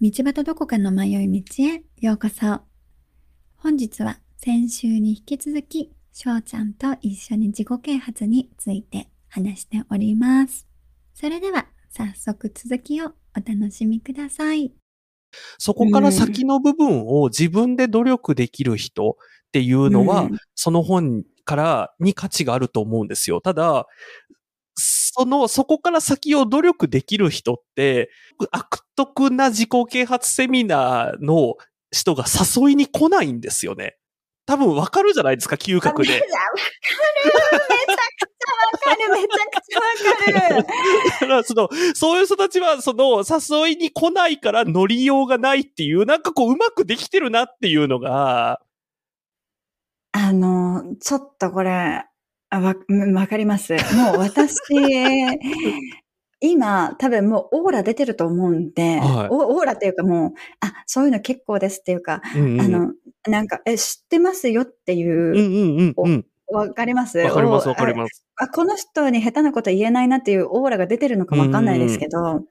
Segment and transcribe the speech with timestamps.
[0.00, 2.62] 道端どこかの迷い道へようこそ。
[3.56, 10.66] 本日は先週に引き続き、翔ちゃんと一緒に自己啓発について話しております。
[11.14, 14.72] それでは早速続きをお楽しみください。
[15.58, 23.40] そこから先の部分を自分で努力できる人っていうのは、うんその本からに価値があると思うんですよ。
[23.40, 23.86] ただ、
[25.16, 28.10] その、そこから先を努力できる人って、
[28.50, 31.54] 悪徳な自己啓発セミナーの
[31.92, 33.96] 人が誘いに来ないんですよね。
[34.44, 36.14] 多分わかるじゃないですか、嗅覚で。
[36.14, 36.30] わかる
[37.28, 48.60] めちゃくちゃわかるめちゃくちゃわかるだから、その、そういう人たちは、その、誘いに来ないから乗りようがないっていう、なんかこう、うまくできてるなっていうのが、
[50.10, 52.04] あの、ちょっとこれ、
[52.54, 53.72] あわ、うんわかります。
[53.72, 54.54] もう私、
[56.40, 62.92] 今、多分もうオーラ出てると思うんで、はいおオーラっていうかもう、あ、そういうの結構ですっていうか、うんうんあの、
[63.28, 65.36] なんか、え、知ってますよってうんいう、うん
[65.78, 66.26] うんうん。
[66.52, 67.18] わかります？
[67.18, 68.24] わかりますおわかります。
[68.36, 72.42] あ、この人に下手なこと言えないなっていうオーラが出てるのかわかんないですけど、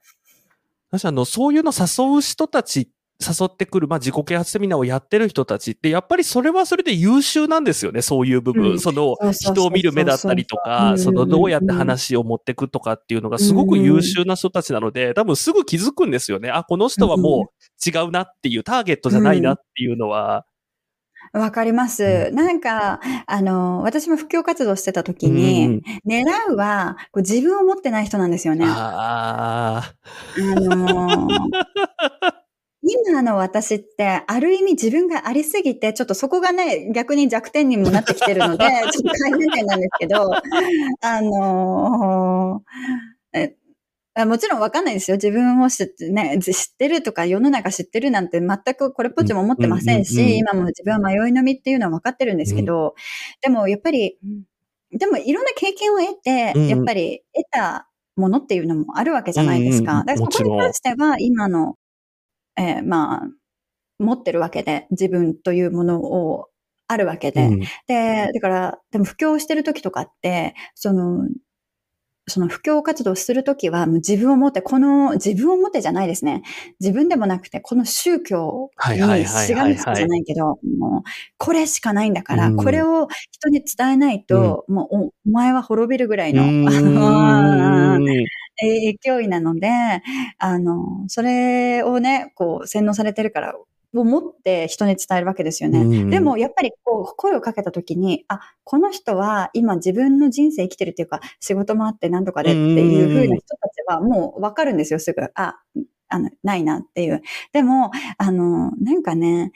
[0.90, 8.72] 私あの、そういうの誘う人たち、誘ってくる、まあ、自己啓発セミナーをやってる人たちって、やっぱりそれはそれで優秀なんですよね、そういう部分。
[8.72, 16.50] うんその、人を見る目だったりとか、うんその、どうやって話を持ってくとかっていうのがすごく優秀な人たちなので、多分すぐ気づくんですよね。
[16.50, 20.44] あ、この人はもう違うなっていう、ターゲットじゃないなっていうのは。
[21.32, 22.30] わかります。
[22.32, 28.66] なんか、あの、私も布教活動してた時うんに、狙うは、こう自分を持ってない人なんですよね。
[28.68, 29.94] ああ
[30.38, 31.28] のー
[32.86, 40.30] 今の私って、ある意味自分がありすぎて、ちょっとそこがね、逆に弱点にもなってきてるので、 ちょっと改善点なんですけど、
[41.00, 43.54] あのー
[44.26, 45.16] もちろんわかんないですよ。
[45.16, 50.28] 自分を知ってね、知ってるとか世の中知ってるなんて全くこれっぽっちも思ってませんうんうんうんうん。
[50.28, 52.94] し、今も自分は迷いのみっていうのは分かってるんですけど、
[53.42, 54.16] でもやっぱり、
[54.92, 56.62] でもいろんな経験を得て、うん。
[56.62, 59.92] うんやっぱり得たものっていうのもあるわけじゃないですか。
[59.92, 61.74] うんうんだからそこに関しては今の、
[62.56, 63.28] えーまあ、
[63.98, 66.48] 持ってるわけで、自分というものを
[66.88, 67.30] あるわけあ。
[67.32, 67.46] で。
[67.46, 71.28] うんで、だから、でも布教してる時とかって、その、
[72.26, 76.42] その布教活動するときは、もう自分を持って、この、自分を持ってじゃないですね。
[76.80, 81.02] 自分でもなくて、この宗教にしがみつくじゃないけど、もう、
[81.36, 88.06] これしかないんだから、うんこれを人に伝えないと、もうお、お前は滅びるぐらいの、う あの
[88.60, 89.68] 勢いなので、
[90.38, 93.54] あの、それをね、こう、洗脳されてるから、
[93.96, 95.80] を持って人に伝えるわけですよね。
[95.80, 105.22] うんでも、やっぱりこう、声をかけたときに、あ、この人は今自分の人生生きてるっていうか、仕事もあってなんとかでっていう風な人たちはもうわかるんですよ、すぐ。
[105.34, 105.60] あ、
[106.08, 107.22] あの、ないなっていう。
[107.52, 109.52] でも、あの、なんかね、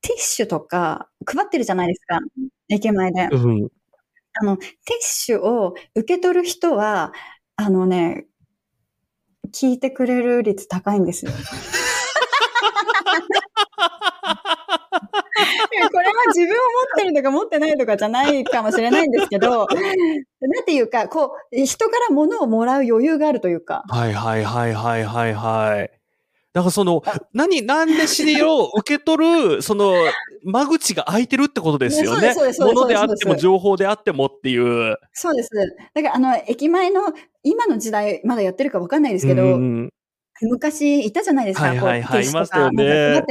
[0.00, 2.20] ティッシュとか配ってるじゃないですか。
[2.68, 3.28] 駅前で。
[3.32, 3.68] うん
[4.34, 7.12] あの、ティッシュを受け取る人は、
[7.56, 8.24] あのね、
[9.50, 11.32] 聞いてくれる率高いんですよ。
[15.90, 19.66] これは自分を持ってるとか持ってないとかじゃないかもしれないんですけど、
[20.40, 26.01] なんていうか、こう、人から物をもらう余裕があるというか、はいはいはいはいはいはい。
[26.52, 27.02] だからその、
[27.32, 29.94] 何、なんでしろ受け取る、 その、
[30.44, 32.44] 間口が開いてるってことですよねそ
[32.84, 34.98] うであっても情報であってもっていう。
[35.12, 35.50] そうです。
[35.94, 37.02] だから、あの、駅前の、
[37.42, 39.92] 今の時代、まだやってるかわかんないですけど、うん
[40.44, 41.68] 昔いたじゃないですか。
[41.68, 43.22] はいはいはいいましたよね。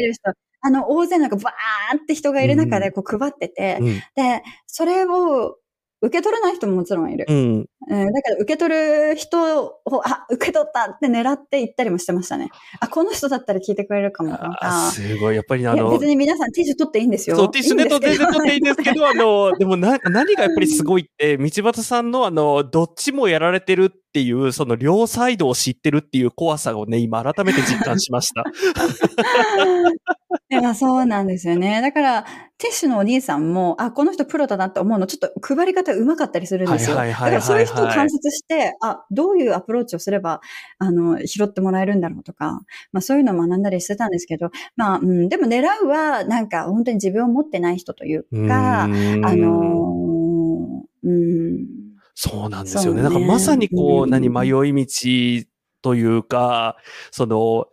[0.63, 5.57] あの、大勢なんかバーって人がいる中でこう配ってて、うんで、それを
[6.01, 7.25] 受け取らない人ももちろんいる。
[7.29, 7.66] うん。
[7.89, 12.50] うん、だから受け取る人を、あ、受け取ったって狙って行ったりもしてましたね。
[12.79, 14.91] あ、この人だったら聞いてくれるかもとあか。
[14.91, 15.35] すごい。
[15.35, 17.35] やっぱりあの、別に皆さんティッシュ取っていいんですよ。
[17.35, 28.44] そう、ティッシュネット全然取っていいんですけど、あの、でもな、何がやっぱりすごいって、 道端さんのあの、どっちもやられてるっていう、その両サイドを知ってるっていう怖さをね、今改めて実感しました。
[30.51, 31.80] いや、そうなんですよね。
[31.80, 32.25] だから、
[32.57, 36.97] ティッシュのお兄さんも、あ、この人プロだなって思うの、ちょっと配り方上手かったりするんですよ。
[36.97, 40.41] だからそういう人を観察して、あ、どういうアプローチをすれば、
[40.77, 51.90] あの、拾ってもらえるんだろうとか、まあそういうのを学んだりしてたんですけど、まあ、うん、でも狙うは、なんか本当に自分を持ってない人というか、あのー、うん、
[52.23, 53.01] そうなんですよね。
[53.01, 55.47] ねなんかまさにこう、うん何、迷い道
[55.81, 56.77] というか、
[57.09, 57.65] その、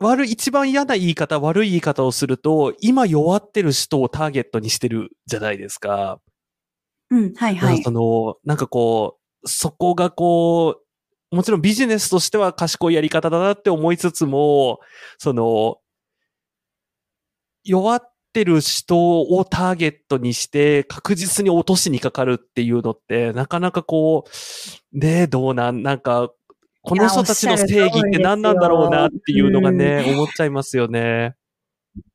[0.00, 6.20] 悪い、一番嫌な言い方、悪い言い方をすると、今弱ってる人をターゲットにしてるじゃないですか。
[7.10, 7.84] うん、はいはい。
[7.84, 10.80] その、なんかこう、そこがこ
[11.30, 14.80] う、もちろんビジネスとしては賢いやり方だなって思いつつも、
[15.18, 15.78] その、
[17.62, 26.30] 弱ってる人をターゲットにして確実に落としにかかるっていうのって、なかなかこう、ねえ、どうなん、なんか、
[26.82, 31.34] この人たちの正義って何なんだろうなっていうのがね、思っちゃいますよね。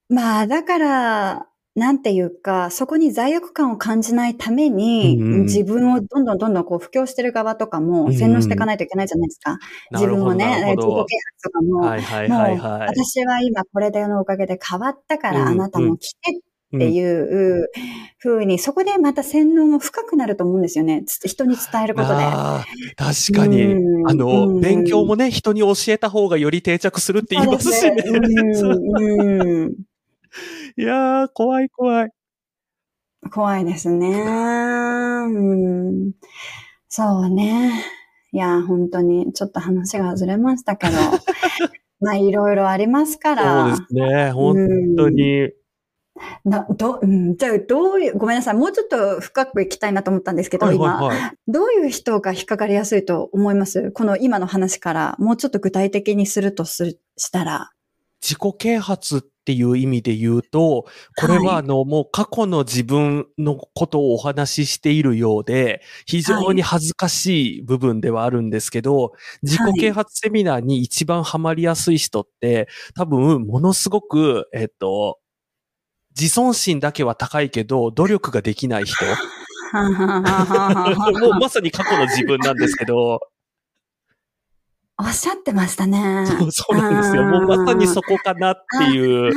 [0.10, 1.48] まあ、だから、
[1.78, 9.60] なんていうか、そこに罪悪感を感じないために、うんうん自分をどんどんどんどんこう布教してる側とかも洗脳していかないといけないじゃないですか。
[9.92, 11.44] なるほど、自分をね、自己啓発。
[11.44, 12.58] とかも、はいはいはいはい。
[12.58, 16.32] もう私は今これのおかげで変わったから、うんあなたも来て
[16.76, 17.22] ってい
[17.62, 17.68] う
[18.22, 21.04] 風に、そこでまた洗脳も深くなると思うんですよね。
[21.06, 22.16] つ人に伝えることで。
[22.96, 23.64] 確かに。
[23.64, 28.04] うんあの、うん勉強もね、人に教えた方がより定着するって言いますしね。
[30.78, 32.12] いやー、怖い怖い。
[33.32, 34.10] 怖いですね。
[35.28, 36.12] うん、
[36.88, 37.84] そうね。
[38.32, 40.94] いや、本当に、ちょっと話がずれましたけど、
[42.00, 43.70] まあ、いろいろありますかそうら。
[43.70, 44.32] ですね。
[44.32, 44.56] 本
[44.98, 45.52] 当に。
[46.46, 48.54] などうん、じゃあ、どういう、ごめんなさい。
[48.56, 51.32] もうちょっと深くいきたいなと思ったんですけど、はい今、はいはい。
[51.48, 53.92] どういう人が引っかかりやすいと思います？
[53.92, 57.72] この今の話から、もうちょっと具体的にするとするしたら。
[58.22, 61.56] 自己啓発っていう意味で言うと、これははい。
[61.60, 69.14] あの、もう過去の自分のことをお話ししているようで、非常に恥ずかしい部分ではあるんですけど、
[69.44, 75.18] 自己啓発セミナーに一番ハマりやすい人って、多分、ものすごく、えっと、
[76.20, 79.06] 自尊心だけは高いけど、努力ができない人。
[79.76, 83.22] もうまさに過去の自分なんですけど、
[85.00, 86.26] おっしゃってましたね。
[86.26, 87.24] そうそうなんですよ。
[87.24, 89.32] もうまさにそこかなっていう。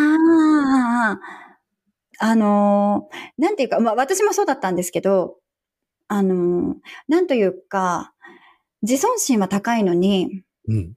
[2.22, 5.36] あのー、なんていうか、まあ私もそうだったんですけど、
[6.08, 6.76] あのー、
[7.08, 8.12] なんというか、
[8.82, 10.94] 自尊心は高いのに、うん。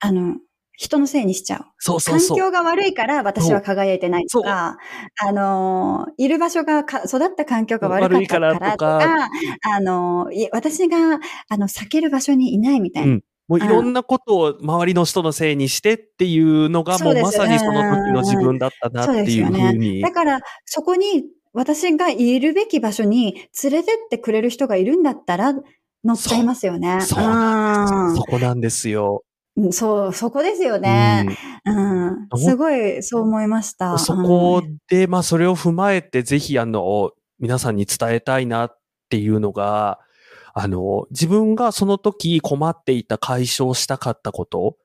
[0.00, 0.36] あの、
[0.76, 1.64] 人のせいにしちゃう。
[1.78, 2.38] そうそうそう。
[2.38, 4.78] 環境が悪いから私は輝いてないとか、
[5.24, 9.28] あのー、いる場所がか、育った環境が悪かったからと悪いかか、
[9.74, 13.12] あの私が、あの、避ける場所にいないみたいな。
[13.12, 13.22] うん
[13.52, 20.00] もういろんなことを周りの人のせいにしてっていうのが、もそうまさにその時の自分だったなっていうふうに。
[20.00, 25.52] だから、そこに私がいるべき場所に連れてってくれる人がいるんだったら、
[26.02, 27.02] 乗っちゃいますよね。
[27.02, 29.22] そうなんですそこなんですよ。
[29.56, 31.26] うんそう、そこですよね。
[31.66, 32.38] うん。
[32.38, 33.98] すごい、そう思いました。
[33.98, 39.98] そこで、まあそれを踏まえて、ぜひあの、皆さんに伝えたいなっていうのが、
[40.54, 44.76] あの、自分がその時困っていた解消したかったこと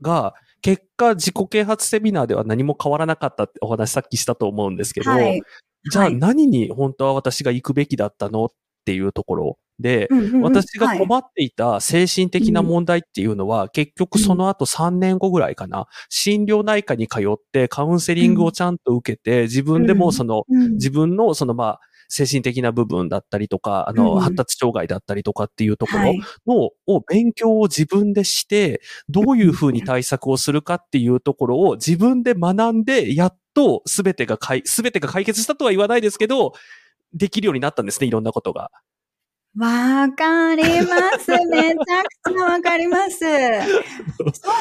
[0.00, 5.42] が、結果自己啓発セミナーでは何も変わらなかったってお話さっきしたと思うんですけど、はい、
[5.90, 6.16] じゃあはい。
[6.16, 8.48] 何に本当は私が行くべきだったのっ
[8.84, 10.42] ていうところで、うんうんうん。
[10.42, 20.72] 私がはい困っていた精神的な問題っていうのは、結局その後3年後ぐらいかな、心療内科に通ってカウンセリングをちゃんと受けて、自分でもその、うん。
[20.74, 36.52] 自分のそのまあ、精神的な部分だったりとか、あの、うん発達障害だったりとかっていうところはいの、を勉強を自分でして、どういうふうに対策をするかっていうところを自分で学んで、やっと全てが解、全てが解決したとは言わないですけど、
[37.12, 38.70] できるようになったんですね、いろんなことが。
[39.56, 41.30] わかります。
[41.46, 43.18] めちゃくちゃわかります。
[43.20, 43.24] そ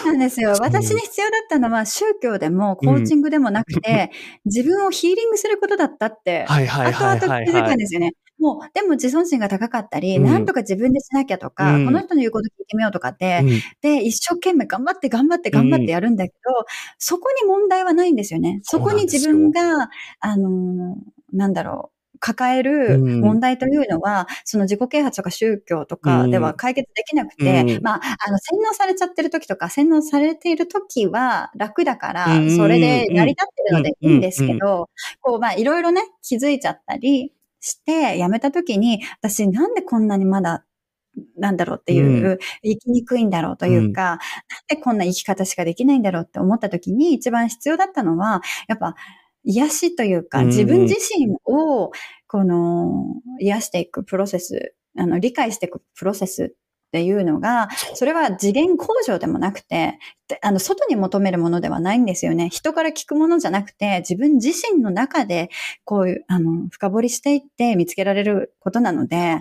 [0.04, 0.56] うなんですよ。
[0.60, 4.12] 私に必要だったのは宗教でもコーチングでもなくて、
[4.46, 7.68] 自分をヒーリングすることだったって、はいはいはい後々気づ。
[7.68, 8.14] くんですよね。
[8.38, 13.50] もう、でも自尊心が高かったり、うんなんとか自分でしなきゃとか、うんこの人の言うこと聞いてみようとかって、うん
[13.82, 16.66] で、一生懸命頑張って頑張って頑張ってやるんだけど、
[17.00, 18.60] そこに問題はないんですよね。
[18.64, 19.90] そこに自分が、
[20.20, 23.20] あのーなんだろう、抱えるうん。
[23.20, 27.84] 問題というのは、その自己啓発とか宗教とかでは解決できなくて、うん。
[27.84, 34.58] まあ、あの、洗脳されちゃってる時とか、洗脳されている時は楽だからうん、それで成り立ってるのでいいんですけうん。
[34.58, 34.90] ど、
[35.20, 40.64] こう、まあ、いろいろね、気づいちゃったりして、やめた時に、私なんでこんなにまだ、
[41.38, 44.20] なんだろうっていう、う生きにくいんだろうというか、なん
[44.70, 48.96] でこんな生き方しかできないんだろうって思った時に一番必要だったのは、やっぱ
[49.44, 51.92] 癒しというか、うん自分自身を、
[52.28, 56.50] この、癒していくプロセス、あの、理解していくプロセスっ
[56.92, 59.98] ていうのが、それは次元向上でもなくて、
[60.28, 62.50] であの、外に求めるものではないんですよね。
[62.50, 65.50] 人から聞くものじゃなくて、自分自身の中で、
[65.86, 69.40] こういう、あの、深掘りしていって見つけられることなので、本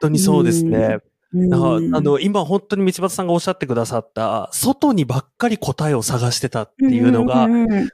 [0.00, 0.98] 当にそうですね。
[1.34, 1.48] うん。
[1.48, 7.48] だからあの、今本当に道端さんがおっしゃってくださった、外にばっかり答えを探してたっていうのが、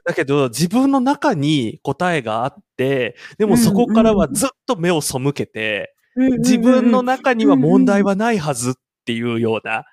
[0.05, 8.73] だけど自分の中に答えがあって、でもそこからはずっと目を背けて、自分の中には問題はないはずっ
[9.05, 9.85] ていうような、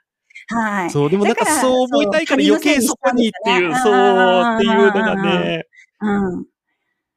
[0.49, 0.91] はい。
[0.91, 5.65] そう、でもなんかそう思いたいから余計そこにっていう、そう、っていうのがね。
[6.01, 6.47] うん。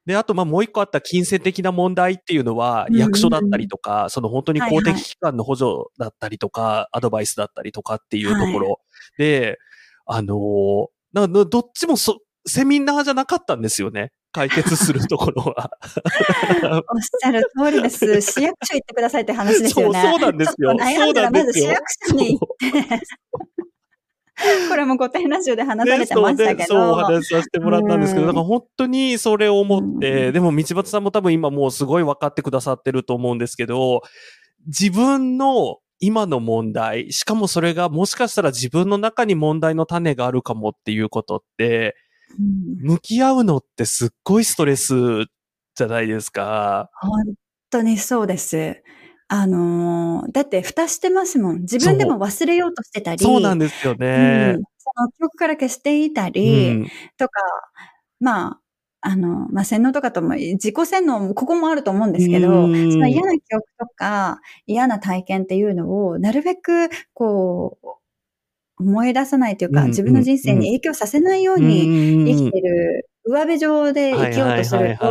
[0.10, 8.80] で、あと、ま、もう一個あった金銭的な問題っていうのは、役所だったりとか、その本当に公的機関の補助だったりとか、アドバイスだったりとかっていうところ
[9.20, 9.60] で、
[10.08, 14.12] あのどっちもそ、セミナーじゃなかったんですよね。
[14.32, 15.70] 解決するところは。
[16.92, 18.00] おっしゃる通りです。
[18.20, 20.02] 市役所行ってくださいって話ですそう、よね。
[20.02, 20.70] そうなんですよ。
[20.72, 21.66] そうんだらまずなんですよ。
[21.66, 23.06] 市役所に行って、
[24.70, 34.02] これも御殿ラジオで話されてましたけねそうおど、話しさせてもらったんですけど、うんだから本当にそれを思って、うんでも道端さんも多分今もうすごい分かってくださってると思うんですけど、
[34.68, 41.96] 自分の今の問題、しかもそれがもしかしたら自分の中に問題の種があるかもっていうことって、
[42.40, 45.26] うん向き合うのってすっごいストレス
[45.76, 46.90] じゃないですか。
[46.94, 47.34] 本
[47.72, 48.84] 当にそうです。
[49.32, 51.62] あのーだって蓋してますもん。
[51.62, 54.56] 自分でも忘れようとしてたり、そうなんですようねん。
[54.56, 56.88] その記憶から消していたうり、ん。
[57.18, 57.40] とか、
[58.20, 58.60] まあ、
[59.02, 62.92] あの、まあ、洗脳とかとも、自己洗脳も、ここもあると思うんですけど、うん。
[62.92, 67.88] その嫌な記憶とか、嫌な体験っていうのを、なるべく、こう、
[68.80, 75.06] 思い出さないというか、うん自分の人生に影響させないように生きてる、上辺上で生きようとすると、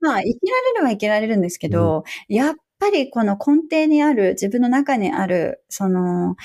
[0.00, 6.36] まあ、生きられるは生きられるんですけど、やっぱりこの根底にある、自分の中にある、その、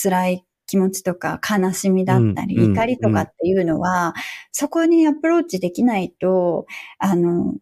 [0.00, 4.14] 辛い気持ちとか悲しみだったり、怒りとかっていうのは、
[4.52, 6.66] そこにアプローチできないと、
[6.98, 7.54] あの、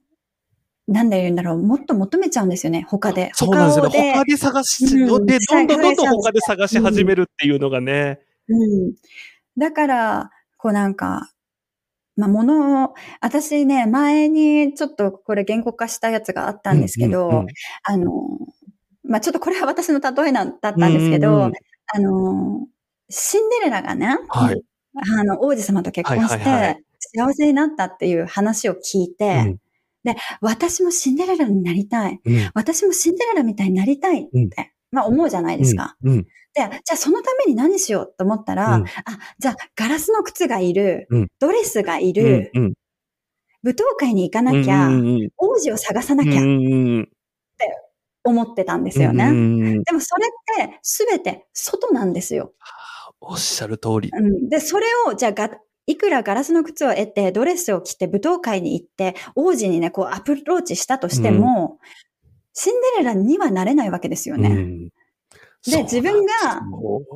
[0.89, 3.31] なんで言うんだろう、もっと求めちゃうんですよね、他で。
[3.35, 4.13] そうなんですよね。
[4.15, 8.21] 他他で探し、うんで、どんどんどんどん他で探し始めるっていうのがね。
[8.49, 8.95] うん。
[9.59, 11.31] だから、こうなんか、
[12.17, 17.47] まあ、ものを、私ね、前にちょっとこれ言語化したやつがあったんですけど、うんうんうん。
[17.85, 18.13] あの、
[19.05, 21.53] まあ、ちょっとこれは私の例えなんだったんですけど、うんうんうん。
[21.95, 22.67] あの、
[23.11, 24.63] シンデレラがね、はい。
[25.19, 26.83] あの、王子様と結婚して、はいはいはい。
[26.99, 29.59] 幸せになったっていう話を聞いて、うん。
[30.05, 32.21] で、私もシンデレラになりたい。
[32.25, 32.51] うん。
[32.55, 34.51] 私もシンデレラみたいになりたいって、うん
[34.93, 35.97] まあ思うじゃないですか。
[36.03, 36.23] うん。
[36.23, 38.87] で、じゃあそのために何しようと思ったら、うんあ、
[39.39, 42.75] じゃあガラスの靴がいる、うんドレスがいうんる、うん。
[43.63, 47.09] 舞踏会に行かなきゃ、うんうん王子を探さなきゃうんうん
[48.25, 49.05] 思ってたんですうん。
[49.05, 49.25] よね。
[49.27, 50.27] うんうんでもそれ
[50.65, 52.53] って全て外なんですよ。
[53.21, 54.11] おっしゃる通り。
[54.13, 55.51] うん、で、それを、じゃあが、
[55.87, 61.79] いくらガラスの靴を得て、ドレスを着て、舞踏会に行って、王子にね、こうアプローチしたとしても、
[62.59, 64.49] シンデレラにはなれないわけですよね。
[64.49, 64.89] うん
[65.69, 66.63] で自分が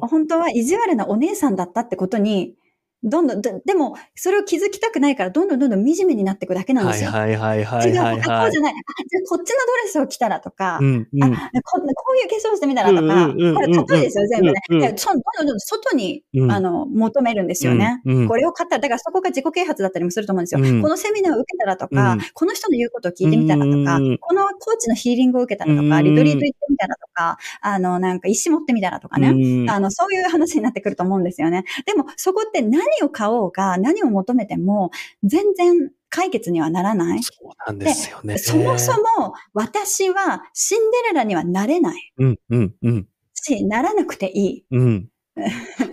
[0.09, 2.56] 本当は意地悪なお姉さんだったってことに、
[3.02, 7.11] どんどん、ででも、それを気づきたくないから、どんどんどんどん惨めになっていくだけなんですよ。
[7.11, 8.73] はいはいはいはい違う、はいはいあこうじゃない。
[8.73, 8.75] あ
[9.09, 11.83] じゃあこっちのドレスを着たらとか、うんうんあこ、こ
[12.14, 14.62] ういう化粧してみたらとか、うんうんうんこれ例えですよ、全部ね。
[14.69, 18.02] うんうんどんどんどんどん外に、うんあの、求めるんですよね。
[18.04, 20.61] うんうんこれを買ったら、だからそこが自己啓発だったりもすると思うんですよ。
[20.61, 29.30] うんこのセミナーを受けたらとか、うんこの人の言うことを聞いてみたらとか、うんこのコーチのヒーリングを受けたらとか、うんリトリート行ってみたらとか、あの、なんか石持ってみたらとかね。
[29.30, 31.64] うんあの、そういう話になってくると思うんですよね。
[31.84, 34.90] でも、そこって何を買おうが、何を求めても、
[35.22, 37.22] 全然解決にはならない。
[37.22, 38.38] そうなんですよね。
[38.38, 44.64] そもそも、私はシンデレラにはなれないうんうんうんし、ならなくていい。
[44.70, 45.08] うん。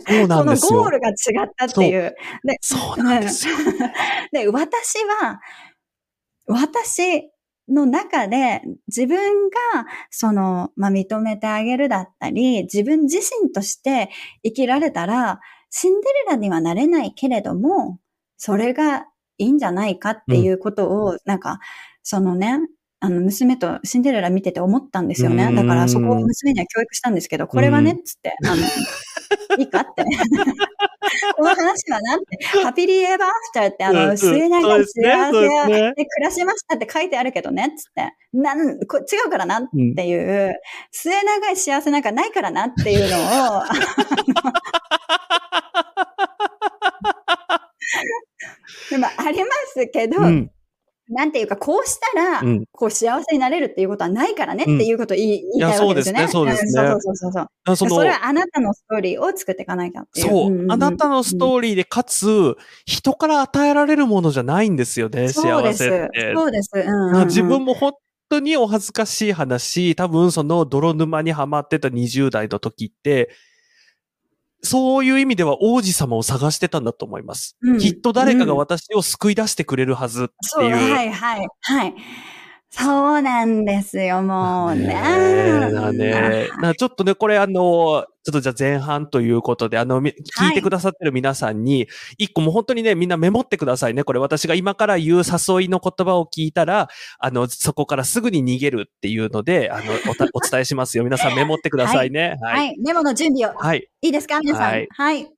[0.07, 0.79] そうなんですよ。
[0.81, 1.13] ゴールが違
[1.45, 2.15] ったっていう。
[2.43, 3.55] で、そうなんですよ。
[4.31, 5.39] で、私は、
[6.47, 7.29] 私
[7.69, 14.09] の中で自分が、その、まあ、認めてあげるだったり、自分自身として
[14.43, 17.99] 生きられたら、シンデレラにはなれないけれども、
[18.37, 19.05] それが
[19.37, 21.59] いいんじゃないかっていうことを、なんか、
[22.03, 22.59] そのね、
[22.99, 25.45] あの、娘とシンデレラ見てて思ったんですよね。
[25.45, 28.63] うんだからそこを娘には教育したんですけど、これはね、つって、あの、
[29.59, 30.05] いいかって。
[31.35, 38.13] この話はなんて、 ハピリーエバーアフターって、あの、末永い幸せで暮らしましたって書いてあるけどね、つって。
[38.33, 40.53] なん、こ違うからなっていう、
[40.91, 43.17] 末永い幸せなんかないからなっていうの
[43.59, 43.63] を、
[48.89, 50.51] でもありますけど、うん
[51.09, 56.27] なんていうか、こうしたら、うんこう幸せになれるっていうことはないからねっていうことを言い,、たいわけですよね。
[56.27, 57.47] そうですねそうですねんそうそうそうそう。
[57.65, 60.29] あそれはあなたのストーリーを作っていかないかっていう。
[60.29, 66.33] そう、んんんあなたのストーリーで、かつ、人から与えられるものじゃないんですよね、そうです幸せって。
[66.35, 66.69] そうです。
[66.73, 67.93] うんうんうん自分も本
[68.29, 73.29] 当にお恥ずかしい話、多分その泥沼にはまってた20代の時って、
[74.61, 77.57] そういう意味では王子様を探してたんだと思います。
[77.61, 80.93] うんきっと誰かが私を救い出してくれるはずってそう、いう。
[80.93, 81.95] はいはいはい。
[82.69, 84.87] そうなんですよ、もうね。
[84.87, 86.49] ねだね。
[86.61, 94.03] なちょっとね、これあの、ちょっとじゃあ前半ということで、あの、み聞いてくださってる皆さんに、一個もう本当にね、みんなメモってくださいね。
[94.03, 101.05] これ私が今から言う誘いの言葉を聞いたら、あの、そこからすぐに逃げるっていうので、あの、おた お伝えしますよ。
[101.05, 102.35] 皆さんメモってくださいね。
[102.41, 102.73] ははい。
[102.73, 102.81] い。
[102.81, 103.57] メモの準備を。
[103.57, 103.87] はい。
[104.01, 104.71] いいですか皆さん？
[104.71, 105.31] はいはい。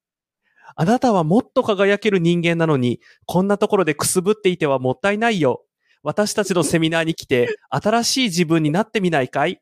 [0.76, 5.64] あなたはもっと輝ける人間なのに、こんなところでくすぶっていてはもったいないよ。
[6.03, 9.62] 私たちのセミナーに来て、新しい自分になってみないかい？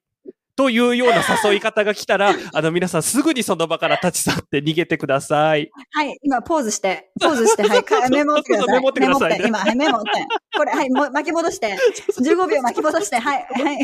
[0.55, 5.69] というような誘い方が来たら、あの皆さんすぐにその場から立ち去って逃げてください。
[5.91, 6.17] はい。
[6.23, 7.83] 今、ポーズして、ポーズして、はい。
[7.83, 8.73] かメモってください。
[8.73, 10.09] メモってくださいねメモって、今、はい、メモって。
[10.57, 11.77] これ、はい、巻き戻して。
[12.19, 13.47] 15秒巻き戻して、はい。
[13.51, 13.77] はい。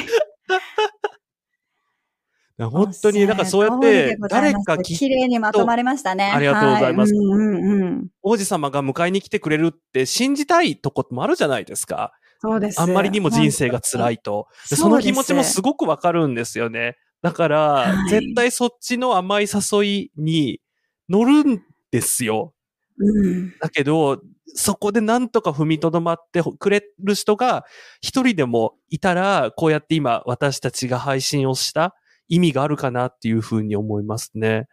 [2.59, 6.31] 本当になんかそうやって誰かき綺麗にまとまりましたね。
[6.33, 8.07] ありがとうございますはうんうんうん。
[8.21, 12.13] 王子様が迎えに来てくれるって信じたいとこもあるじゃないですか。
[12.43, 12.81] そうです。
[12.81, 14.15] あんまりにも人生が辛い。
[14.15, 14.47] いと。
[14.69, 16.97] でその気持ちもすごくわかるんですよね。
[17.21, 20.59] だから、はい絶対そっちの甘い誘いに
[21.07, 22.53] 乗るんですよ。
[22.99, 23.57] うん。
[23.59, 24.21] だけど、
[24.55, 27.63] そこでなんとか踏みとどまってくれる人が
[28.01, 31.95] 一人でもいたら、こうやって今私たちが配信をした
[32.27, 34.67] 意味があるかなっていうふうに思いますね。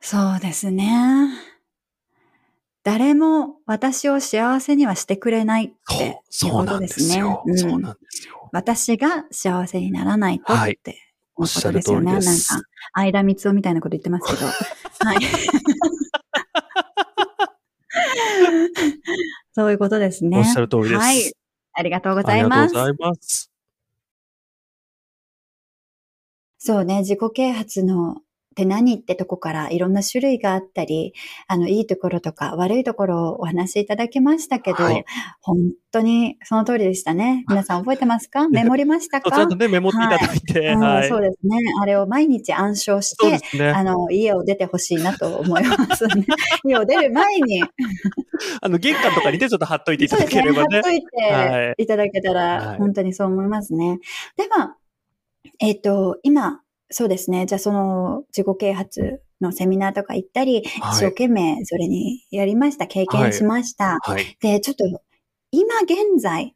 [0.00, 1.51] そうですね。
[2.84, 7.42] 誰も私を幸せにはしてくれないって、そうなんことですすよ。
[7.46, 8.48] うんそうなんですよ。
[8.52, 10.96] 私が幸せにならないとはいっていう
[11.36, 12.02] おっしゃることですよね。
[12.02, 14.46] 通りですなんか、相田光夫みたいなこと言ってますけど。
[15.06, 15.18] はい。
[19.54, 20.38] そういうことですね。
[20.38, 20.94] おっしゃる通りです。
[20.96, 21.32] はい。
[21.74, 23.04] ありがとうごあざいますりがとうご。
[23.04, 23.50] ざいます。
[26.58, 28.18] そうね、自己啓発の
[28.52, 31.14] って何ってとこからいろんな種類があったり、
[31.48, 35.04] あの、いいところとか悪いところをお話しいただきましたけど、はい
[35.40, 35.56] 本
[35.90, 37.44] 当にその通りでしたね。
[37.48, 38.48] 皆さん覚えてますか？
[38.50, 39.30] メモりましたか？
[39.30, 41.08] ちゃんとね、メモっていただいて、うんはい。
[41.08, 41.58] そうですね。
[41.80, 43.70] あれを毎日暗唱して、ね。
[43.70, 46.24] あの、家を出てほしいなと思いますね。
[46.64, 47.62] 家を出る前に、
[48.62, 50.82] あの、玄関とかにね、ちょっと貼っといていただければね貼っ。
[50.82, 53.98] といはていただけたら、はい本当にそう思いますね。
[54.36, 54.76] では、
[55.60, 56.60] えっ、と、今、
[56.92, 57.46] そうですね。
[57.46, 62.86] じゃあその自己啓発のセミナーとか行ったり、はい一生懸命それにやりました。
[62.86, 63.98] 経験しました。
[64.02, 64.36] はい。
[64.40, 64.84] で、ちょっと、
[65.50, 66.54] 今現在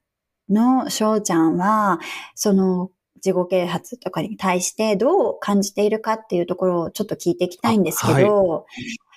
[0.49, 1.99] の翔ちゃんは、
[2.35, 8.67] その自己啓発とかに対してどう感じているかっていうところをちょっと聞いていきたいんですけど、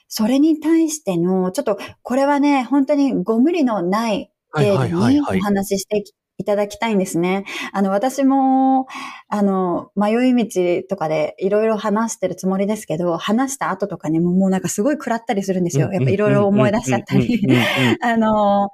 [0.07, 5.39] それに対しての、ちょっとこれはね、本当にご無理のないはい程度におはいはいはい。
[5.41, 6.03] 話ししてい
[6.43, 7.45] ただきたいんですね。
[7.73, 8.87] あの、私も、
[9.27, 15.91] あの、迷い道とかでいろいろ話してるつもりですけど、話した後とかにももうなんかすごい食らったりするんですよ。
[15.91, 17.39] やっぱいろいろ思い出しちゃったり。
[17.43, 17.69] うんうんうんうん
[18.01, 18.69] あの、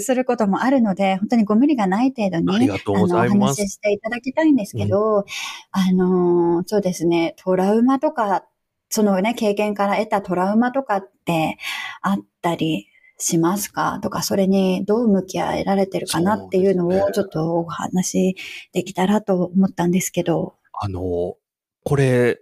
[0.00, 5.24] することもあるので、本当にご無理がない程度に、ありがとうございます話ししていただきたいんですけど、
[5.70, 8.46] あの、そうですね、トラウマとか、
[8.88, 11.58] そのね、経験から得たトラウマとかって
[12.00, 14.00] あったりしますか？
[14.02, 16.34] とか、それにどう向き合えられてるかな？
[16.34, 18.36] っていうのを、ちょっとお話
[18.72, 20.54] できたらと思ったんですけど。
[20.80, 21.36] あの、
[21.84, 22.40] これ、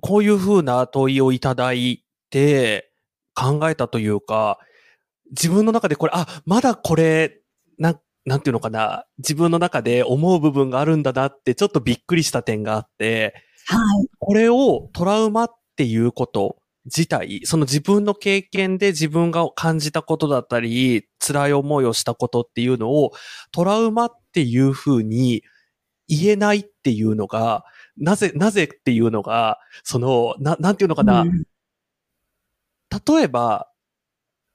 [0.00, 2.90] こういうふうな問いをいただいて
[3.34, 4.58] 考えたというか、
[5.30, 7.40] 自分の中でこれ、あ、まだこれ、
[7.78, 13.34] なん、なんていうのかな、自分の中で思う部分があるんだなってちょっとびっくりした点があって、
[13.66, 14.06] はい。
[14.18, 23.12] これをトラウマっていうこと自体、その自分の経験で自分が感じたことだったり、辛い思いをしたことっていうのを
[23.52, 25.42] トラウマっていうふうに
[26.08, 27.64] 言えないっていうのが、
[27.96, 31.44] なぜ、なぜっていうのが、その、な、なんていうのかな、うん。
[32.90, 33.70] 例えば、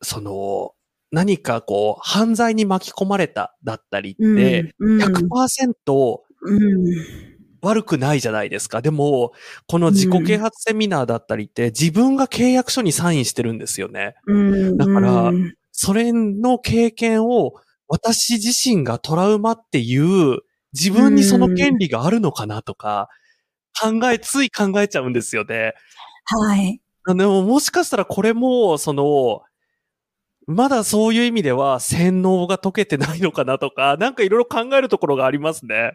[0.02, 0.74] その、
[1.12, 8.82] 何かこう、犯罪に巻き込まれただったりって、うん100%うん悪くないじゃないですか。
[8.82, 9.32] でも、
[9.68, 14.16] この自己啓発セミナーだったりって、自分が契約書にサインしてるんですよね。
[14.26, 17.54] うんだからうんそれの経験を、
[17.88, 20.40] 私自身がトラウマっていう、
[20.74, 23.10] 自分にその権利があるのかなとか、
[23.80, 25.76] 考え、つい考えちゃうんですよね。
[26.26, 26.82] はい。
[27.06, 29.44] でも、もしかしたらこれも、その、
[30.48, 35.94] まだそういう意味では洗脳が解けてないのかなとか、なんかいろいろ考えるところがありますね。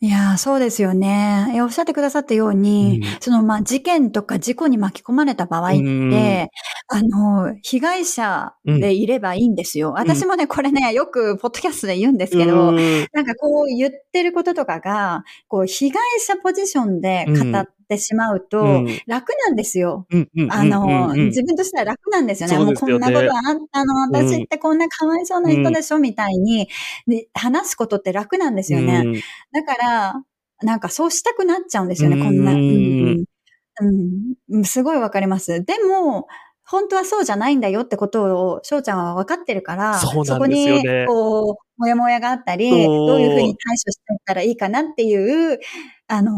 [0.00, 1.50] いやー、そうですよね。
[1.52, 3.20] いやおっしゃってくださったように、うん。
[3.20, 6.48] その、まあ、事件とか事故に巻き込まれた場合って、うん。
[6.86, 9.90] あの、被害者でいればいいんですよ。
[9.92, 13.06] 私もね、これね、よくポッドキャストで言うんですけど、うん。
[13.12, 20.06] なんかこう言ってることとかが、こう、被害者ポジションで語っってしまうと、うん楽なんですよ。
[20.50, 22.58] あの、自分としては楽なんですよね。
[22.58, 26.68] もうこんなことあったの、私ってこんなかわいそうな人でしょ、みたいに、
[27.06, 29.02] で話すことって楽なんですよね。
[29.04, 29.12] うん
[29.52, 30.14] だから、
[30.62, 32.52] なんかそうしたくなっちゃうんですよね、こんな。
[32.52, 32.56] う
[34.50, 35.64] うんすごいわかります。
[35.64, 36.26] でも、
[36.64, 45.58] 本当はそうじゃないんだよってことを、翔ちゃんは分かってるから、そこに、こう、もやもやがあったり、どういうふうに対処していったらいいかなっていう、
[46.08, 46.32] あの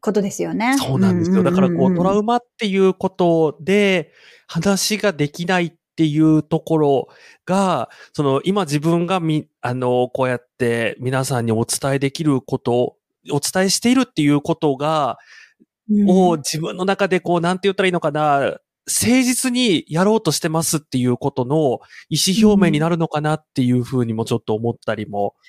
[0.00, 0.76] ことですよね。
[0.78, 1.42] そうなんですよ。
[1.42, 4.12] だからこう、トラウマっていうことで
[4.46, 7.08] 話ができないっていうところ
[7.44, 12.96] が、その今自分がみ、あの、こうやって皆さんにお伝えできること、
[13.30, 15.18] お伝えしているっていうことが、
[15.90, 18.58] うんを自分の中でこう、なんて言ったらいいのかな、
[18.88, 25.48] 誠実にやろうとしてますっていうことの意思表明になるのかなっていうふうにもちょっと思ったりもうん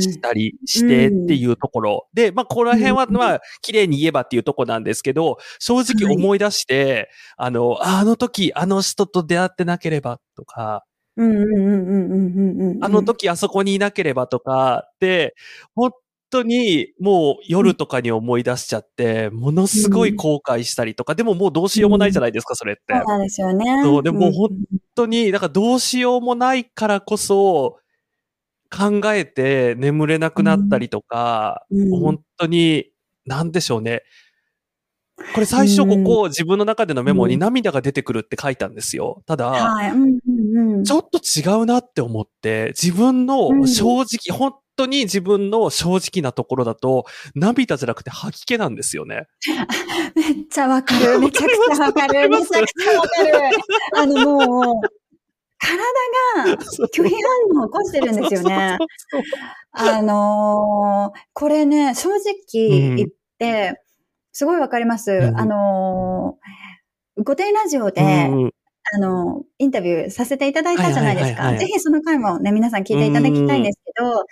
[0.00, 2.06] したりしてっていうところ。
[2.14, 10.84] で、まあ、この辺は、うんまあ、綺麗に言えばっていうところなんですけど、正直思い出して、あの、ああの時、あの人と出会ってなければとか。
[11.16, 11.22] あ
[12.88, 15.36] の時あそこにいなければとかって、
[15.76, 15.92] 本
[16.30, 22.82] 当にもう夜とかに思い出しちゃって、ものすごい後悔したりとか、でももうどうしようもないじゃないですか、それって。
[23.06, 23.82] そうですよね。
[23.84, 24.50] そうでも本
[24.96, 27.78] 当に、だからどうしようもないからこそ、
[28.74, 32.90] 考えて眠れなくなったりとか、うん本当に、
[33.26, 34.02] なんでしょうね。
[35.32, 39.22] これ最初ここ、自分の中でのメモにうん涙が出てくるって書いたんですよ。
[39.26, 39.90] ただ、はい。
[39.92, 40.84] うんうんうん。
[40.84, 49.26] ちょっと違うなって思って、自分の正直、本当に自分の正直なところだと、涙じゃなくて吐き気なんですよね。
[50.16, 51.20] めっちゃわかる。
[51.20, 52.28] めちゃくちゃわかる。
[52.28, 53.32] めちゃくちゃわかる。
[53.96, 55.03] あのもう、
[55.64, 56.56] 体が
[56.94, 57.14] 拒否
[57.54, 58.78] 反応を起こしてるんですよね。
[59.72, 63.80] あのーこれね、正直言って、
[64.32, 65.12] すごいわかります。
[65.12, 68.50] うんあのー、御殿ラジオで、そううん
[68.92, 71.56] あの、インタビューさせていただいたじゃないですか。
[71.56, 74.26] ぜひその回もね、皆さん聞いていただきたいんですけど、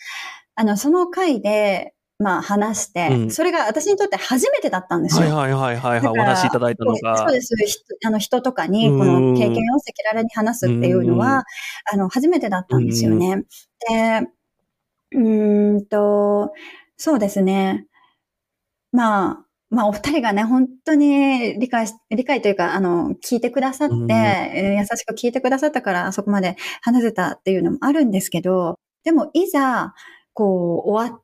[0.54, 5.36] あの、その回で、まあ話して、うんそれが私にとって初めてだったんですよ。
[5.36, 7.16] はいはいはいはいはい、お話しいただいたのが。
[7.18, 7.54] そうです。
[7.56, 11.44] ひあの人とかに、うんこの経験を赤裸々に話すっていうのうんは、
[11.92, 13.44] あの、初めてだったんですよね。
[13.88, 14.28] で、
[15.14, 16.52] うーんと、
[16.96, 17.86] そうですね。
[18.92, 29.94] まあ、まあ、お二人がね、本当に理解し、理解というか、あの、聞いてくださって、優しく聞いてくださったから、あそこまで話せたっていうのもあるんですけど、でも、いざ、
[30.34, 31.21] こう、終わっ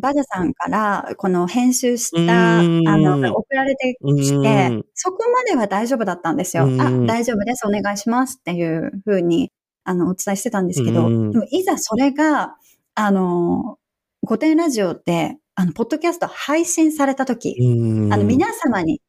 [0.00, 3.20] バジャさんから、この編集した、あうん。
[3.20, 6.66] の、送られてきうてん、そこまでは大丈夫だったんですよ。
[6.66, 6.80] うん。
[6.80, 9.50] あ、大丈夫です、お願いしますっていうふうに、
[9.84, 11.30] あの、お伝えしてたんですけど、うん。
[11.32, 12.56] でもいざそれが、
[12.94, 13.78] あの、
[14.22, 18.12] 御殿ラジオで、あの、ポッドキャスト配信された時、うん。
[18.12, 19.00] あの、皆様に、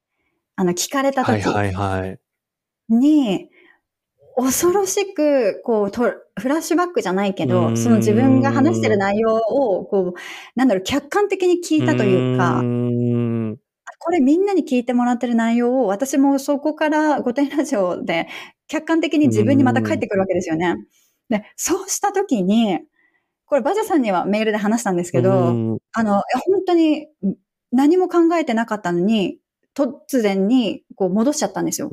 [0.55, 2.19] あの、聞かれた時はいはいはい。
[4.39, 7.77] に、恐ろしく、こう、とフラッシュバックじゃないけうど、ん。
[7.77, 10.19] その自分が話してる内容を、こう、
[10.55, 13.57] なんだろう、客観的に聞いたというか、ん。
[14.01, 18.27] これみんなに聞いてもらってる内容を、私もそこから御殿ラジオで
[18.67, 20.75] 客観的に自分にまた返ってくるわけですよね。
[21.29, 22.79] で、そうしたときに、
[23.45, 25.77] これバジャさんにはメールで話したんですけど、うん。
[25.91, 26.23] あの、本
[26.67, 27.07] 当に
[27.71, 29.39] 何も考えてなかったのに、
[29.75, 31.89] 突然にこう戻しちゃったんですよ。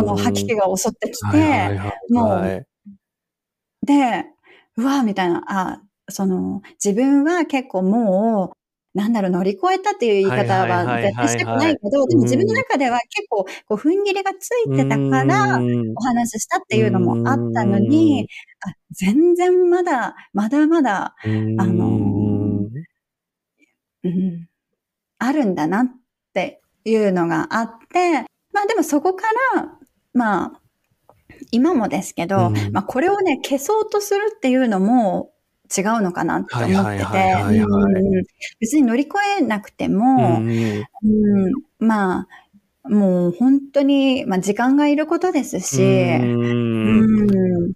[0.00, 2.66] うんこの吐き気が襲ってきて、はいはいはいもうはい
[3.86, 4.26] で、
[4.76, 8.52] うわーみたいな、あ、その、自分は結構も
[8.94, 15.92] う、なんだろう、乗り越えたっていう言い方は絶対したくないけど、でも自分の中では結構、こう、踏ん切りがついてたから、うん。
[15.96, 18.28] お話ししたっていうのもあったのに、
[18.66, 21.60] あ全然まだ、まだまだ、うん。
[21.60, 21.86] あの
[24.04, 24.48] うん、
[25.18, 25.86] あるんだなっ
[26.32, 29.78] ていうのがあって、まあでもそこから、
[30.16, 30.60] まあ、
[31.50, 32.72] 今もですけど、うん。
[32.72, 35.30] まあこれをね、消そうとするっていうのも
[35.76, 37.34] 違うのかなって思ってて。
[38.60, 47.72] 別に乗り越えなくても、うんうんまあ、もう本当に、まあ時間がいることですし、うんうん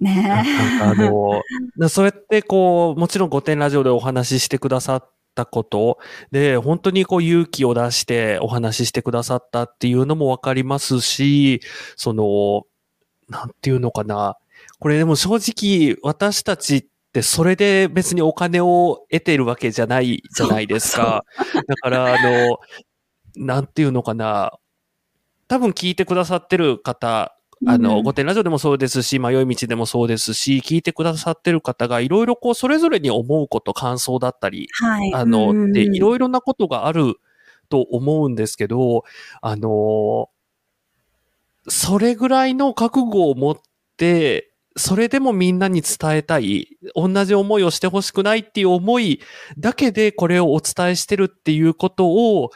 [0.00, 0.44] ね。
[0.78, 1.42] なんかあの、
[1.76, 5.98] なそうやってこう、もちろん御殿ラジオでお話ししてくださったこと
[6.32, 11.60] で、本当にこう勇気を出してお話ししてくださったっていうのもわかりますし、
[11.94, 12.64] その、
[13.28, 14.36] なんていうのかな。
[14.78, 21.24] これでも正直私たちってそれで別にお金を得てるわけじゃないじゃないですか。
[21.66, 22.58] だからあの、
[23.36, 24.52] なんていうのかな。
[25.48, 35.14] 多分聞いてくださってる方、あの、うん御殿ラジオでもそうですし、迷い道でもそうですし、聞いてくださってる方がいろいろこう、それぞれに思うこと、感想だったり、はい。
[35.14, 37.14] あの、うんで、いろいろなことがある
[37.68, 39.04] と思うんですけど、
[39.40, 40.28] あの、
[41.68, 43.56] それぐらいの覚悟を持っ
[43.96, 49.20] て、それでもみんなに伝えたい、同じ思いをしてほしくないっていう思い
[49.58, 52.50] だけでこれをお伝えしてるっていうことを、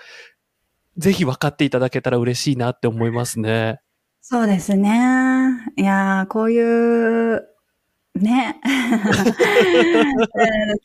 [0.99, 3.81] ぜひ分かっていただけたら嬉しいなって思いますね。
[4.25, 4.91] そうですね。
[5.77, 6.61] いや、こうい
[7.35, 7.49] う、
[8.19, 8.61] ね。
[8.65, 8.71] うん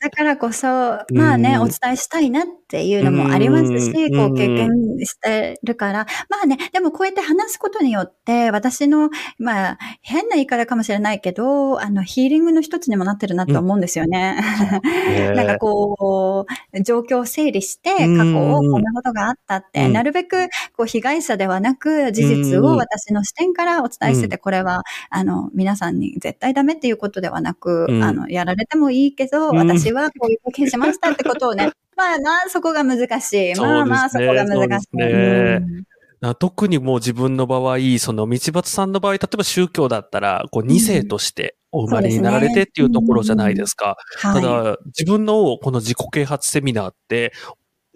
[0.00, 0.66] だからこそ、
[1.12, 4.16] まあね、うんお伝えしたいなっていうのもありますし、うん。
[4.16, 4.68] こう経験
[5.04, 14.16] してるから、まあね、でもこうやって話すことによって、私の、まあ、変な言い方かもしれないけど、あの、ヒーリングの一つにもなってるなと思うんですよね。
[14.16, 15.32] ね。
[15.34, 18.18] なんかこう、状況を整理して、うん。
[18.18, 19.92] 過去をこんなことがあったって、うん。
[19.92, 33.54] なるべくこう被害者ではなく、事実を私の視点からお伝えしてて、これは、あの、皆さんに絶対ダメっていうことではなく、うんあの、やられてもいいけど、うん私はこういう経験しましたってことをね、 まあまあ、そこが難しい。
[33.54, 36.34] まあまあ、そこが難しい。
[36.38, 43.96] 特にもう自分の場合、その道端さんの場合、例えば宗教だったら、こう二世としてお生まれになられてっていうところじゃないですか。
[44.16, 44.42] はい。
[44.42, 47.32] ただ、自分のこの自己啓発セミナーって、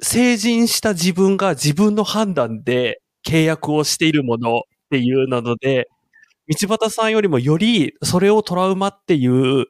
[0.02, 5.88] 成人した自分が自分の判断で契約をしているものっていうなので、
[6.50, 9.66] 道端さんよりもよりそれをトラウマっていう、うん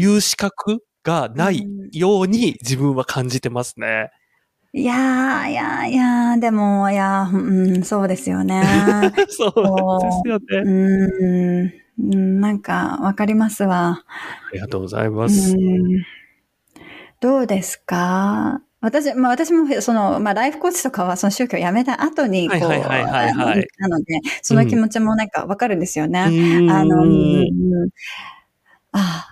[0.00, 4.10] いう資格がないように自分は感じてますね。
[4.72, 8.62] いやー、いやー、いやー、でも、いやー、うん、そうですよね。
[9.28, 11.74] そうですようね。
[11.98, 14.02] うん、なんか、わかりますわ。
[14.06, 15.54] ありがとうございまうす。
[15.54, 15.58] ん
[17.20, 18.62] どうですか？
[18.86, 23.34] 私、まあ私も、その、まあライフコーチとかはその宗教を辞めた後に、こう、はいはいはいはい。
[23.34, 26.26] はいなので、その気持ちもなんかわかるんですよね。
[26.30, 26.70] うん。
[26.70, 27.50] あの、うん。
[28.92, 29.26] あ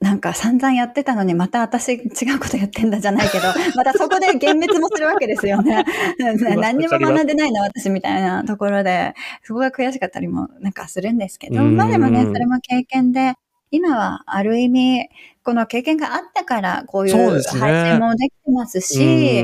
[0.00, 5.84] なんか散々やってたのにまた私違うことやってんだじゃないけど、またそこで幻滅もするわけですよね。
[6.56, 11.76] 何にも学んでないな私みたいなところで、そこが悔しかったりもなんかするんですけど、うん。
[11.76, 13.34] まあでもね、それも経験で、
[13.74, 15.08] 今はある意味、
[15.42, 19.40] この経験があったから、こういう配信もできてますし、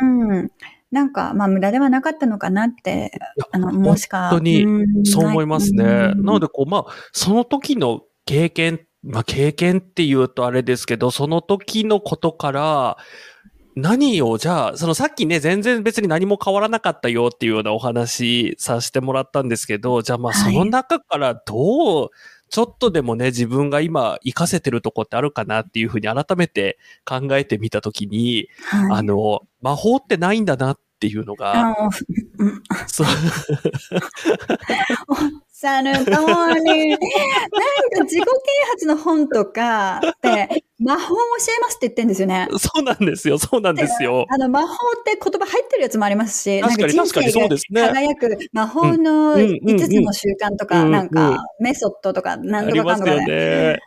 [0.00, 0.50] うんうん。
[0.90, 3.12] なんか、まあ、無駄ではなかったのかなって、
[3.50, 4.28] あの、もしか。
[4.30, 5.84] 本当にんそう思いますね。
[5.84, 12.96] なので、こう、まあ、その時の経験、まあ、経験って言うとあれですけど、その時のことから、
[13.74, 22.10] 何を、じゃあ、そのさっきね、全然別に何も変わらなかったよっていうようなお話させてもらったんですけど、じゃあまあ、はいその中からどう、
[22.52, 28.90] ちょっとでもね、自分が今活かせてるとこってあるかなっていうふうに改めて考えてみたときに、はい。
[28.98, 31.64] あの、魔法ってないんだなっていうのが、
[35.62, 36.88] おっしゃる通り。
[36.90, 36.98] なんか
[38.02, 38.26] 自己啓
[38.72, 41.22] 発の本とかって、魔法を教
[41.56, 42.48] えますって言ってるんですよね。
[42.58, 44.26] そうなんですよ、そうなんですよ。
[44.28, 53.26] あの、魔法って言葉入ってるやつもありますし、確かに確かにそう生ですねが輝く魔法のうんうんうん5つの習慣とか、うんなんうんかメソッドとか、なあんとかかんとかね。
[53.26, 53.78] ね。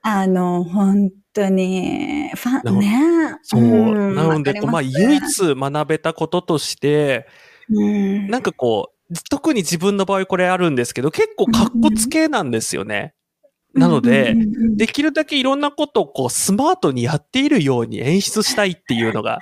[0.00, 3.36] あの、本当に、ファン、ね。
[3.42, 3.60] そう。
[3.60, 7.26] んなので、まあ、唯一学べたこととして、
[7.70, 8.97] うんなんかこう、
[9.30, 13.14] 特に自分の場合これあるんですけど、結構カッコつけなんですよね。
[13.74, 14.34] なので
[14.76, 19.38] できるだけいろんなことをこう、スマートにやっているように演出したいっていうのが。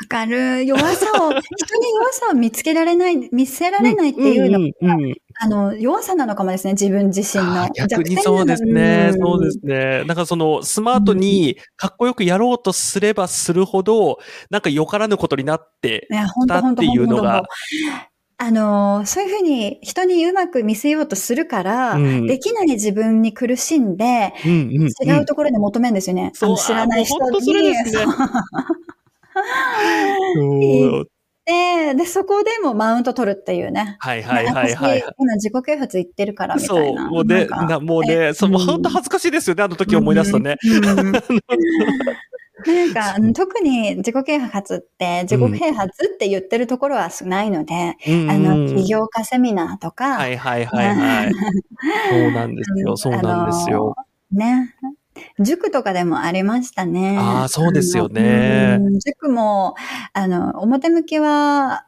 [0.00, 0.64] わかる。
[0.64, 7.68] 弱さを、 人に弱さを見つけられない、見せられないっていうのが、んうんうんあの、弱さなのかもですね、自分自身の。
[7.74, 9.12] 逆にそうですね。
[9.18, 10.04] そうですね。
[10.04, 14.18] なんかその、スマートにかっこよくやろうとすればするほど、
[14.50, 16.08] なんかよからぬことになって
[16.48, 17.44] たっていうのが
[18.44, 26.32] あの、そういうふうに人にうまく見せようとするから、うんできない自分に苦しんで、うんうんうん違うところで求めるんですよね。
[26.34, 27.30] そう知らない人に。
[27.30, 28.04] ですね
[30.34, 31.06] そ
[31.44, 33.96] で、で、そこでもマウント取るっていうね。
[34.00, 35.14] はいはいはいはい私。
[35.18, 37.02] 今自己啓発言ってるからみたそ、いうな。
[37.02, 37.46] もうもうね、
[37.80, 40.56] もううん本当恥ずかしいですよね、あの時思い出すとね。
[40.64, 41.12] うんうん
[42.66, 51.32] なんか、うん特に自己啓発って、自己啓発って言ってるところはないので、うんあの、起業家セミナーとか、はいはいはいはい。
[52.10, 53.94] そうなんですよ、そうなんですよ。
[54.30, 54.74] ね。
[55.38, 57.16] 塾とかでもありましたね。
[57.18, 59.74] あーそうですよね塾も、
[60.12, 61.86] あの、表向きは、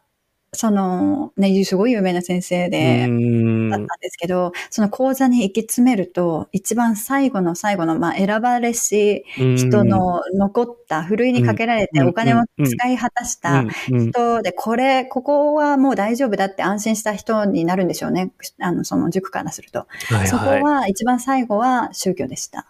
[0.54, 3.70] その、ね、すごい有名な先生で、うん。
[3.70, 12.08] だったんですけど、その講座に行き詰めると、一番最後の最後の、まあ、選ばれし人の残った、ふるいにかけられてうん。
[12.08, 18.32] お金を使い果たした人で、これ、ここはもう大丈夫だって安心した人になるんでしょうね。
[18.60, 19.86] あの、その塾からすると。
[20.26, 20.48] そこはい。
[20.54, 20.62] はい。
[20.62, 22.66] は、一番最後は宗教でした。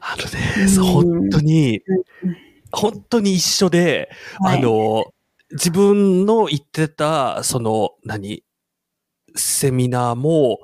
[0.00, 2.36] あのね、本当にうん、
[2.72, 4.58] 本当に一緒で、はい。
[4.58, 5.12] あの、
[5.52, 8.44] 自分の言ってた、その、何、
[9.36, 10.58] セミナーも、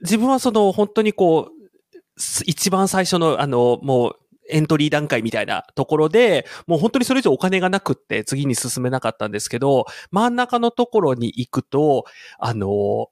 [0.00, 4.16] 自分はその、本当にこう、す一番最初の、あの、もう、
[4.48, 12.04] エントリー段階みたいなところで、もう本当にそれ以上お金がなくって次に進めなかったんですけど、真ん中のところに行くと、
[12.38, 13.08] あの、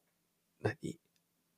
[0.62, 0.98] 何？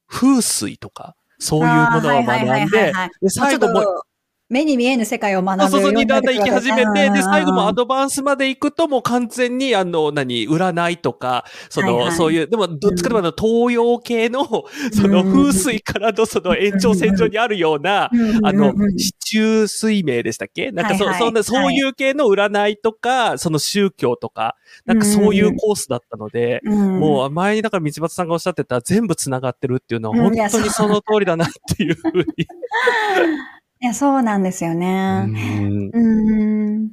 [0.06, 4.02] 風水とか、そういうものを学んでで最後も
[4.50, 12.16] 目に見えぬ世界を学ぶそうそうそう、にだんだん行き始めて、で、最後もアドドバンスまで行くと、もう完全に、あの、何、占いとか、その、はいはい。
[12.16, 14.44] そういう、でも、どっちかというと、東洋系の、
[14.92, 15.32] その、うん。
[15.32, 18.10] 風水からの、その、延長線上にあるような、
[18.42, 20.72] あの、市中水明でしたっけ？
[20.72, 21.22] なんかそ、はいはい。
[21.22, 32.24] そんな、そういう系の占いとか、その宗教とか、なんかそういうコースだったので、もう前にだから道端さんがおっしゃってた全部繋がってるっていうのは本当にその通りだなっていうふうに。
[33.82, 35.24] いや、そうなんですよね。
[35.26, 36.90] うんうん。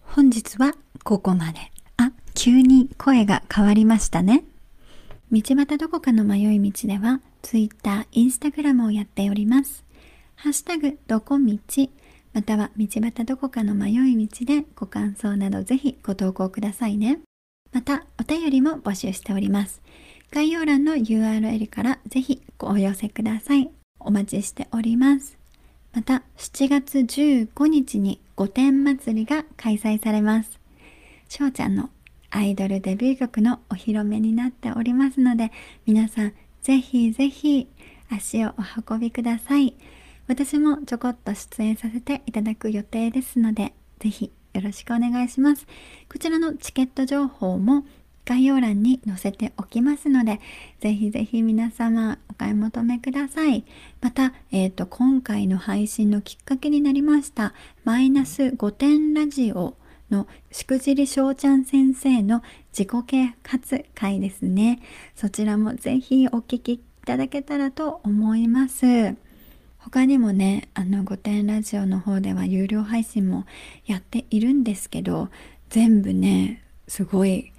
[0.00, 1.60] 本日はここまで。
[1.98, 4.42] あ、急に声が変わりましたね。
[5.30, 9.84] 道端どこかの迷い道では、Twitter、Instagram をやっております。
[10.34, 11.56] ハッシュタグ、どこ道、
[12.32, 17.20] または道端どこかの迷い道でご感想などぜひご投稿くださいね。
[17.72, 19.80] また、お便りも募集しております。
[20.32, 23.70] 概要欄の URL からぜひお寄せください。
[24.00, 25.41] お待ちしております。
[25.92, 30.58] また7月15日に御殿祭りが開催されます。
[31.28, 31.90] しょうちゃんの
[32.30, 35.52] アイドルデビュー曲のお披露目になっておりますので、
[35.84, 37.68] 皆さんぜひぜひ
[38.10, 38.54] 足をお
[38.92, 39.74] 運びください。
[40.28, 45.66] 私もちょこっと出演させていただく予定ですので、ぜひよろしくお願いします。
[46.10, 47.84] こちらのチケット情報も
[48.24, 50.40] 概要欄に載せておきますので、
[50.80, 53.64] ぜひぜひ皆様お買い求めください。
[54.00, 57.52] また、えっ、と、今回の配信のきっかけになりました、
[57.84, 59.76] マイナス5点ラジオ
[60.10, 64.80] のしくじりしょうちゃん先生の自己啓発会ですね。
[65.16, 69.16] そちらもぜひお聞きいただけたらと思います。
[69.78, 73.46] 他にもね、あの、5点ラジオの方では有料配信も
[73.84, 75.28] やっているんですけど、
[75.70, 77.51] 全部ね、すごい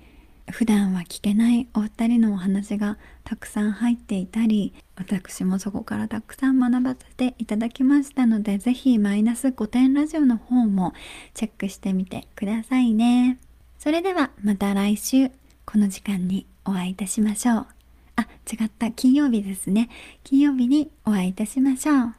[0.51, 10.93] 普段は聞けないお二人のお話がたくさん入っていたり私もそこからたくさん学ばせていただきましたのでぜひマイナス5点ラジオの方も
[11.33, 13.39] チェックしてみてくださいね。
[13.79, 15.29] それではまた来週
[15.65, 17.67] この時間にお会いいたしましょう。
[18.15, 18.91] あ違った。
[18.91, 19.89] 金曜日ですね。
[20.23, 22.13] 金曜日にお会いいたしましょう。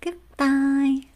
[0.00, 1.08] グッバイ